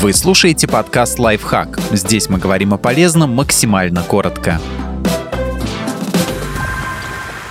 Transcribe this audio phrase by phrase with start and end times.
[0.00, 1.78] Вы слушаете подкаст «Лайфхак».
[1.92, 4.58] Здесь мы говорим о полезном максимально коротко.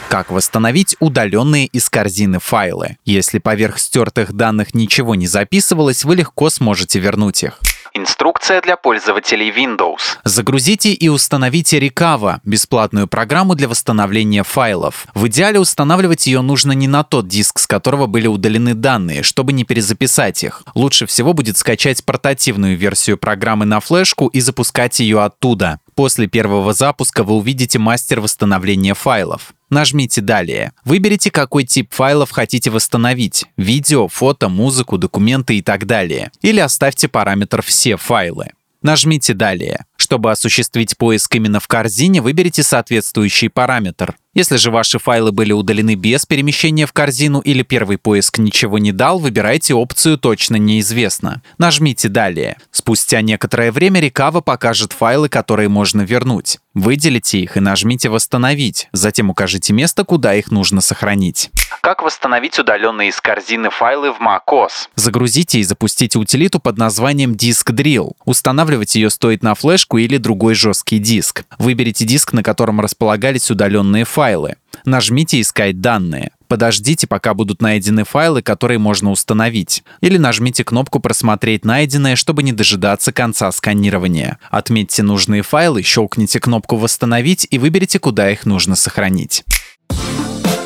[0.09, 2.97] Как восстановить удаленные из корзины файлы?
[3.05, 7.59] Если поверх стертых данных ничего не записывалось, вы легко сможете вернуть их.
[7.99, 9.99] Инструкция для пользователей Windows.
[10.23, 15.05] Загрузите и установите Recover– бесплатную программу для восстановления файлов.
[15.13, 19.51] В идеале устанавливать ее нужно не на тот диск, с которого были удалены данные, чтобы
[19.51, 20.63] не перезаписать их.
[20.75, 25.81] Лучше всего будет скачать портативную версию программы на флешку и запускать ее оттуда.
[25.99, 29.53] После первого запуска вы увидите мастер восстановления файлов.
[29.69, 30.71] Нажмите «Далее».
[30.85, 36.31] Выберите, какой тип файлов хотите восстановить– видео, фото, музыку, документы и так далее.
[36.41, 38.51] Или оставьте параметр «Все файлы».
[38.81, 39.87] Нажмите «Далее».
[39.97, 44.15] Чтобы осуществить поиск именно в корзине, выберите соответствующий параметр.
[44.35, 48.91] Если же ваши файлы были удалены без перемещения в корзину или первый поиск ничего не
[48.91, 51.41] дал, выбирайте опцию «Точно неизвестно».
[51.57, 52.57] Нажмите «Далее».
[52.69, 56.59] Спустя некоторое время Рекава покажет файлы, которые можно вернуть.
[56.75, 61.49] Выделите их и нажмите «Восстановить», затем укажите место, куда их нужно сохранить.
[61.81, 64.89] Как восстановить удаленные из корзины файлы в macOS?
[64.95, 68.13] Загрузите и запустите утилиту под названием Disk Drill.
[68.25, 71.45] Устанавливать ее стоит на флешку или другой жесткий диск.
[71.57, 74.55] Выберите диск, на котором располагались удаленные файлы.
[74.85, 76.31] Нажмите «Искать данные».
[76.47, 79.83] Подождите, пока будут найдены файлы, которые можно установить.
[80.01, 84.39] Или нажмите кнопку «Просмотреть найденное», чтобы не дожидаться конца сканирования.
[84.49, 89.43] Отметьте нужные файлы, щелкните кнопку «Восстановить» и выберите, куда их нужно сохранить.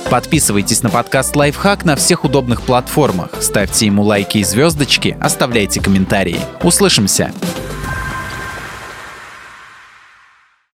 [0.10, 6.40] Подписывайтесь на подкаст «Лайфхак» на всех удобных платформах, ставьте ему лайки и звездочки, оставляйте комментарии.
[6.62, 7.34] Услышимся!